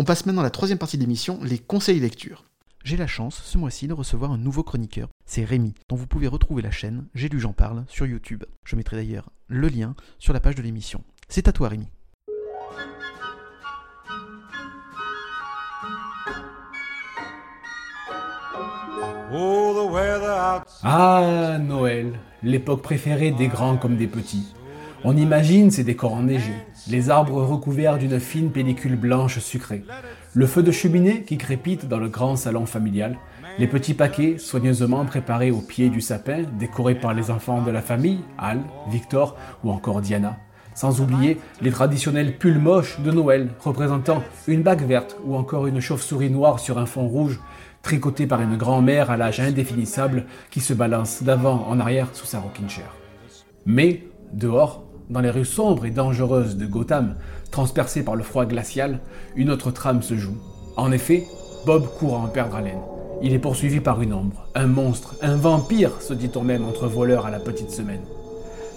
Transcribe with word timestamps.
On 0.00 0.04
passe 0.04 0.26
maintenant 0.26 0.42
à 0.42 0.44
la 0.44 0.50
troisième 0.50 0.78
partie 0.78 0.96
de 0.96 1.02
l'émission, 1.02 1.40
les 1.42 1.58
conseils 1.58 1.98
lecture. 1.98 2.44
J'ai 2.84 2.96
la 2.96 3.08
chance 3.08 3.42
ce 3.44 3.58
mois-ci 3.58 3.88
de 3.88 3.92
recevoir 3.92 4.30
un 4.30 4.38
nouveau 4.38 4.62
chroniqueur, 4.62 5.08
c'est 5.26 5.42
Rémi, 5.42 5.74
dont 5.88 5.96
vous 5.96 6.06
pouvez 6.06 6.28
retrouver 6.28 6.62
la 6.62 6.70
chaîne 6.70 7.06
J'ai 7.16 7.28
lu 7.28 7.40
j'en 7.40 7.52
parle 7.52 7.84
sur 7.88 8.06
YouTube. 8.06 8.44
Je 8.62 8.76
mettrai 8.76 8.96
d'ailleurs 8.96 9.28
le 9.48 9.66
lien 9.66 9.96
sur 10.20 10.32
la 10.32 10.38
page 10.38 10.54
de 10.54 10.62
l'émission. 10.62 11.02
C'est 11.28 11.48
à 11.48 11.52
toi 11.52 11.70
Rémi. 11.70 11.88
Ah, 20.84 21.58
Noël, 21.60 22.20
l'époque 22.44 22.82
préférée 22.82 23.32
des 23.32 23.48
grands 23.48 23.76
comme 23.76 23.96
des 23.96 24.06
petits. 24.06 24.54
On 25.04 25.16
imagine 25.16 25.70
ces 25.70 25.84
décors 25.84 26.14
enneigés, 26.14 26.64
les 26.88 27.08
arbres 27.08 27.42
recouverts 27.42 27.98
d'une 27.98 28.18
fine 28.18 28.50
pellicule 28.50 28.96
blanche 28.96 29.38
sucrée, 29.38 29.84
le 30.34 30.46
feu 30.46 30.62
de 30.62 30.72
cheminée 30.72 31.22
qui 31.22 31.38
crépite 31.38 31.86
dans 31.86 31.98
le 31.98 32.08
grand 32.08 32.34
salon 32.34 32.66
familial, 32.66 33.16
les 33.60 33.68
petits 33.68 33.94
paquets 33.94 34.38
soigneusement 34.38 35.04
préparés 35.04 35.52
au 35.52 35.60
pied 35.60 35.88
du 35.88 36.00
sapin, 36.00 36.42
décorés 36.58 36.96
par 36.96 37.14
les 37.14 37.30
enfants 37.30 37.62
de 37.62 37.70
la 37.70 37.80
famille, 37.80 38.20
Al, 38.38 38.60
Victor 38.90 39.36
ou 39.62 39.70
encore 39.70 40.00
Diana. 40.00 40.36
Sans 40.74 41.00
oublier 41.00 41.38
les 41.60 41.70
traditionnels 41.70 42.36
pulls 42.36 42.58
moches 42.58 43.00
de 43.00 43.10
Noël, 43.12 43.50
représentant 43.60 44.22
une 44.48 44.62
bague 44.62 44.86
verte 44.86 45.16
ou 45.24 45.36
encore 45.36 45.66
une 45.68 45.80
chauve-souris 45.80 46.30
noire 46.30 46.58
sur 46.58 46.78
un 46.78 46.86
fond 46.86 47.06
rouge, 47.06 47.40
tricotée 47.82 48.26
par 48.26 48.40
une 48.42 48.56
grand-mère 48.56 49.10
à 49.12 49.16
l'âge 49.16 49.40
indéfinissable 49.40 50.26
qui 50.50 50.60
se 50.60 50.74
balance 50.74 51.22
d'avant 51.22 51.66
en 51.68 51.78
arrière 51.78 52.08
sous 52.12 52.26
sa 52.26 52.40
rocking 52.40 52.68
chair. 52.68 52.92
Mais, 53.64 54.04
dehors, 54.32 54.87
dans 55.10 55.20
les 55.20 55.30
rues 55.30 55.44
sombres 55.44 55.86
et 55.86 55.90
dangereuses 55.90 56.56
de 56.56 56.66
Gotham, 56.66 57.14
transpercées 57.50 58.02
par 58.02 58.16
le 58.16 58.22
froid 58.22 58.46
glacial, 58.46 58.98
une 59.36 59.50
autre 59.50 59.70
trame 59.70 60.02
se 60.02 60.16
joue. 60.16 60.36
En 60.76 60.92
effet, 60.92 61.26
Bob 61.66 61.86
court 61.98 62.16
à 62.16 62.18
en 62.18 62.28
perdre 62.28 62.56
haleine. 62.56 62.80
Il 63.22 63.32
est 63.32 63.38
poursuivi 63.38 63.80
par 63.80 64.00
une 64.00 64.12
ombre, 64.12 64.46
un 64.54 64.66
monstre, 64.66 65.16
un 65.22 65.36
vampire, 65.36 66.00
se 66.00 66.14
dit-on 66.14 66.42
même 66.42 66.64
entre 66.64 66.86
voleurs 66.86 67.26
à 67.26 67.30
la 67.30 67.40
petite 67.40 67.70
semaine. 67.70 68.02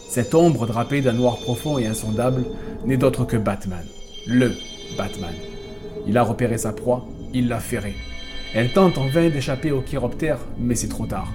Cette 0.09 0.33
ombre 0.33 0.65
drapée 0.65 1.01
d'un 1.01 1.13
noir 1.13 1.37
profond 1.37 1.77
et 1.77 1.85
insondable 1.85 2.43
n'est 2.85 2.97
d'autre 2.97 3.23
que 3.25 3.37
Batman. 3.37 3.85
Le 4.25 4.51
Batman. 4.97 5.33
Il 6.07 6.17
a 6.17 6.23
repéré 6.23 6.57
sa 6.57 6.73
proie, 6.73 7.05
il 7.33 7.47
l'a 7.47 7.59
ferré. 7.59 7.93
Elle 8.53 8.73
tente 8.73 8.97
en 8.97 9.07
vain 9.07 9.29
d'échapper 9.29 9.71
au 9.71 9.81
chiroptère, 9.81 10.39
mais 10.57 10.75
c'est 10.75 10.89
trop 10.89 11.05
tard. 11.05 11.31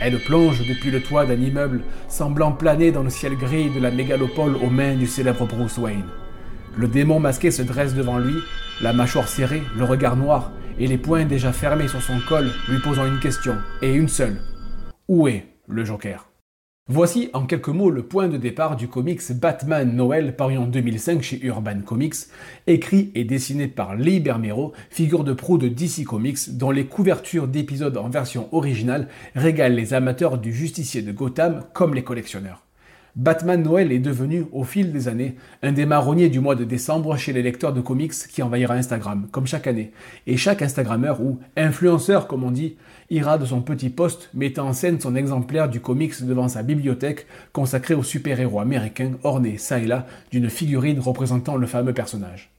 Elle 0.00 0.18
plonge 0.18 0.66
depuis 0.66 0.90
le 0.90 1.02
toit 1.02 1.24
d'un 1.24 1.40
immeuble, 1.40 1.82
semblant 2.08 2.52
planer 2.52 2.92
dans 2.92 3.02
le 3.02 3.10
ciel 3.10 3.36
gris 3.36 3.70
de 3.70 3.80
la 3.80 3.90
mégalopole 3.90 4.56
aux 4.56 4.70
mains 4.70 4.94
du 4.94 5.06
célèbre 5.06 5.46
Bruce 5.46 5.78
Wayne. 5.78 6.04
Le 6.76 6.88
démon 6.88 7.20
masqué 7.20 7.50
se 7.50 7.62
dresse 7.62 7.94
devant 7.94 8.18
lui, 8.18 8.34
la 8.80 8.92
mâchoire 8.92 9.28
serrée, 9.28 9.62
le 9.76 9.84
regard 9.84 10.16
noir, 10.16 10.50
et 10.78 10.88
les 10.88 10.98
poings 10.98 11.24
déjà 11.24 11.52
fermés 11.52 11.88
sur 11.88 12.02
son 12.02 12.18
col, 12.28 12.50
lui 12.68 12.80
posant 12.80 13.06
une 13.06 13.20
question, 13.20 13.56
et 13.80 13.94
une 13.94 14.08
seule. 14.08 14.40
Où 15.08 15.28
est 15.28 15.46
le 15.68 15.84
Joker? 15.84 16.33
Voici 16.86 17.30
en 17.32 17.46
quelques 17.46 17.68
mots 17.68 17.88
le 17.88 18.02
point 18.02 18.28
de 18.28 18.36
départ 18.36 18.76
du 18.76 18.88
comics 18.88 19.32
Batman 19.32 19.90
Noël 19.96 20.36
paru 20.36 20.58
en 20.58 20.66
2005 20.66 21.22
chez 21.22 21.42
Urban 21.42 21.80
Comics, 21.80 22.14
écrit 22.66 23.10
et 23.14 23.24
dessiné 23.24 23.68
par 23.68 23.96
Lee 23.96 24.20
Bermero, 24.20 24.74
figure 24.90 25.24
de 25.24 25.32
proue 25.32 25.56
de 25.56 25.68
DC 25.68 26.04
Comics, 26.04 26.58
dont 26.58 26.70
les 26.70 26.84
couvertures 26.84 27.48
d'épisodes 27.48 27.96
en 27.96 28.10
version 28.10 28.54
originale 28.54 29.08
régalent 29.34 29.74
les 29.74 29.94
amateurs 29.94 30.36
du 30.36 30.52
justicier 30.52 31.00
de 31.00 31.10
Gotham 31.10 31.64
comme 31.72 31.94
les 31.94 32.04
collectionneurs. 32.04 32.66
Batman 33.16 33.62
Noël 33.62 33.92
est 33.92 34.00
devenu, 34.00 34.46
au 34.50 34.64
fil 34.64 34.92
des 34.92 35.06
années, 35.06 35.36
un 35.62 35.70
des 35.70 35.86
marronniers 35.86 36.28
du 36.28 36.40
mois 36.40 36.56
de 36.56 36.64
décembre 36.64 37.16
chez 37.16 37.32
les 37.32 37.42
lecteurs 37.42 37.72
de 37.72 37.80
comics 37.80 38.12
qui 38.12 38.42
envahira 38.42 38.74
Instagram, 38.74 39.28
comme 39.30 39.46
chaque 39.46 39.68
année. 39.68 39.92
Et 40.26 40.36
chaque 40.36 40.62
Instagrammeur, 40.62 41.20
ou 41.20 41.38
influenceur 41.56 42.26
comme 42.26 42.42
on 42.42 42.50
dit, 42.50 42.74
ira 43.10 43.38
de 43.38 43.46
son 43.46 43.60
petit 43.60 43.88
poste 43.88 44.30
mettant 44.34 44.66
en 44.66 44.72
scène 44.72 45.00
son 45.00 45.14
exemplaire 45.14 45.68
du 45.68 45.78
comics 45.78 46.24
devant 46.24 46.48
sa 46.48 46.64
bibliothèque 46.64 47.26
consacrée 47.52 47.94
au 47.94 48.02
super-héros 48.02 48.58
américain 48.58 49.12
orné 49.22 49.58
ça 49.58 49.78
et 49.78 49.86
là 49.86 50.06
d'une 50.32 50.50
figurine 50.50 50.98
représentant 50.98 51.56
le 51.56 51.68
fameux 51.68 51.92
personnage. 51.94 52.50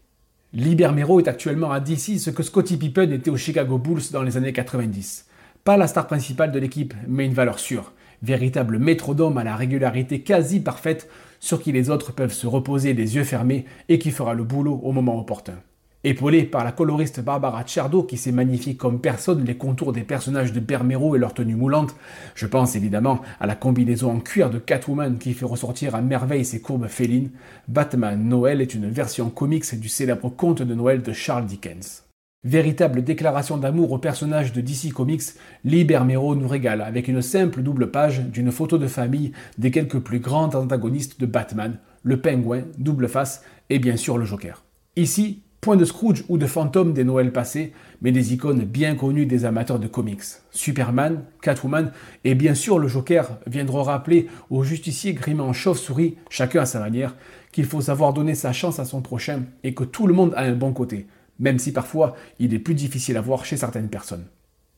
Libermero 0.54 1.20
est 1.20 1.28
actuellement 1.28 1.74
à 1.74 1.82
DC 1.82 2.18
ce 2.18 2.30
que 2.30 2.44
Scottie 2.44 2.78
Pippen 2.78 3.12
était 3.12 3.30
aux 3.30 3.36
Chicago 3.36 3.78
Bulls 3.78 4.12
dans 4.14 4.24
les 4.24 4.38
années 4.38 4.54
90. 4.54 5.26
Pas 5.66 5.76
la 5.76 5.88
star 5.88 6.08
principale 6.08 6.54
de 6.54 6.60
l'équipe, 6.60 6.94
mais 7.08 7.26
une 7.26 7.34
valeur 7.34 7.60
sûre 7.60 7.92
véritable 8.22 8.80
métrodome 8.80 9.38
à 9.38 9.44
la 9.44 9.56
régularité 9.56 10.22
quasi 10.22 10.60
parfaite 10.60 11.10
sur 11.40 11.62
qui 11.62 11.72
les 11.72 11.90
autres 11.90 12.12
peuvent 12.12 12.34
se 12.34 12.48
reposer 12.48 12.94
les 12.94 13.16
yeux 13.16 13.24
fermés 13.24 13.66
et 13.90 14.00
qui 14.00 14.12
fera 14.12 14.34
le 14.34 14.44
boulot 14.44 14.80
au 14.84 14.92
moment 14.92 15.20
opportun. 15.20 15.60
Épaulé 16.04 16.44
par 16.44 16.64
la 16.64 16.72
coloriste 16.72 17.20
Barbara 17.20 17.64
Cerdo 17.66 18.04
qui 18.04 18.18
s'est 18.18 18.32
magnifique 18.32 18.78
comme 18.78 19.02
personne 19.02 19.44
les 19.44 19.58
contours 19.58 19.92
des 19.92 20.04
personnages 20.04 20.54
de 20.54 20.60
Bermero 20.60 21.16
et 21.16 21.20
leur 21.20 21.34
tenue 21.34 21.56
moulante, 21.56 21.96
je 22.36 22.46
pense 22.46 22.76
évidemment 22.76 23.22
à 23.40 23.48
la 23.48 23.56
combinaison 23.56 24.12
en 24.12 24.20
cuir 24.20 24.52
de 24.52 24.60
Catwoman 24.60 25.18
qui 25.18 25.34
fait 25.34 25.46
ressortir 25.46 25.96
à 25.96 26.02
merveille 26.02 26.46
ses 26.46 26.62
courbes 26.62 26.88
félines, 26.88 27.32
Batman 27.68 28.24
Noël 28.24 28.62
est 28.62 28.76
une 28.76 28.88
version 28.88 29.32
comics 29.32 29.80
du 29.80 29.90
célèbre 29.90 30.30
conte 30.30 30.62
de 30.62 30.76
Noël 30.76 31.02
de 31.02 31.12
Charles 31.12 31.48
Dickens. 31.48 32.05
Véritable 32.46 33.04
déclaration 33.04 33.58
d'amour 33.58 33.92
au 33.92 33.98
personnage 33.98 34.54
de 34.54 34.62
DC 34.62 34.94
Comics, 34.94 35.34
Libermero 35.64 36.36
nous 36.36 36.48
régale 36.48 36.82
avec 36.82 37.08
une 37.08 37.24
simple 37.24 37.64
double 37.64 37.90
page 37.90 38.20
d'une 38.22 38.52
photo 38.52 38.78
de 38.78 38.86
famille 38.86 39.32
des 39.58 39.72
quelques 39.72 39.98
plus 39.98 40.20
grands 40.20 40.54
antagonistes 40.54 41.20
de 41.20 41.26
Batman, 41.26 41.80
le 42.04 42.22
pingouin, 42.22 42.62
double 42.78 43.08
face 43.08 43.44
et 43.72 43.80
bien 43.80 43.98
sûr 43.98 44.20
le 44.20 44.26
Joker. 44.26 44.64
Ici, 44.96 45.42
point 45.60 45.76
de 45.76 45.86
Scrooge 45.86 46.24
ou 46.30 46.38
de 46.38 46.46
fantôme 46.46 46.94
des 46.94 47.04
Noëls 47.04 47.34
passés, 47.34 47.74
mais 48.04 48.12
des 48.12 48.36
icônes 48.36 48.64
bien 48.64 48.94
connues 48.94 49.26
des 49.26 49.46
amateurs 49.46 49.80
de 49.80 49.88
comics. 49.88 50.22
Superman, 50.52 51.24
Catwoman 51.42 51.92
et 52.26 52.36
bien 52.36 52.54
sûr 52.54 52.78
le 52.78 52.88
Joker 52.88 53.40
viendront 53.48 53.82
rappeler 53.82 54.28
aux 54.52 54.64
justiciers 54.64 55.16
grimés 55.16 55.42
en 55.42 55.54
chauve-souris, 55.54 56.18
chacun 56.30 56.62
à 56.62 56.66
sa 56.68 56.80
manière, 56.80 57.16
qu'il 57.52 57.66
faut 57.66 57.82
savoir 57.82 58.14
donner 58.14 58.36
sa 58.36 58.54
chance 58.54 58.78
à 58.78 58.86
son 58.86 59.02
prochain 59.02 59.46
et 59.64 59.74
que 59.74 59.84
tout 59.84 60.06
le 60.06 60.14
monde 60.14 60.36
a 60.36 60.44
un 60.44 60.54
bon 60.54 60.74
côté 60.74 61.08
même 61.40 61.60
si 61.60 61.72
parfois 61.72 62.16
il 62.40 62.54
est 62.54 62.60
plus 62.60 62.76
difficile 62.76 63.18
à 63.18 63.22
voir 63.22 63.46
chez 63.46 63.58
certaines 63.58 63.90
personnes. 63.90 64.26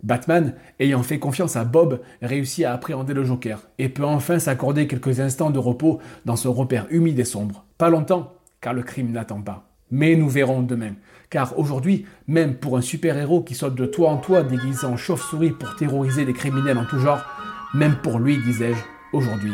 Batman, 0.04 0.54
ayant 0.80 1.02
fait 1.02 1.18
confiance 1.18 1.56
à 1.56 1.66
Bob, 1.66 2.02
réussit 2.22 2.66
à 2.66 2.74
appréhender 2.74 3.14
le 3.14 3.24
Joker 3.24 3.68
et 3.80 3.90
peut 3.90 4.06
enfin 4.06 4.38
s'accorder 4.38 4.88
quelques 4.88 5.20
instants 5.20 5.50
de 5.50 5.60
repos 5.60 6.00
dans 6.26 6.36
ce 6.36 6.48
repère 6.48 6.86
humide 6.92 7.20
et 7.20 7.26
sombre. 7.26 7.66
Pas 7.78 7.90
longtemps, 7.90 8.34
car 8.62 8.74
le 8.74 8.84
crime 8.84 9.12
n'attend 9.12 9.42
pas. 9.42 9.70
Mais 9.90 10.16
nous 10.16 10.30
verrons 10.30 10.62
demain, 10.62 10.94
car 11.30 11.58
aujourd'hui, 11.58 12.06
même 12.28 12.56
pour 12.56 12.78
un 12.78 12.82
super-héros 12.82 13.42
qui 13.42 13.56
saute 13.56 13.76
de 13.76 13.86
toit 13.86 14.10
en 14.10 14.18
toit 14.18 14.44
déguisé 14.44 14.86
en 14.86 14.98
chauve-souris 14.98 15.52
pour 15.52 15.76
terroriser 15.76 16.26
les 16.26 16.34
criminels 16.34 16.78
en 16.78 16.86
tout 16.86 17.00
genre, 17.00 17.24
même 17.74 17.96
pour 18.04 18.20
lui, 18.20 18.38
disais-je, 18.38 18.80
aujourd'hui, 19.14 19.54